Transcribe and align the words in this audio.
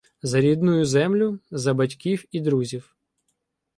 За 0.21 0.41
рідную 0.41 0.85
землю, 0.85 1.39
за 1.51 1.73
батьків 1.73 2.25
і 2.31 2.39
друзів 2.41 2.95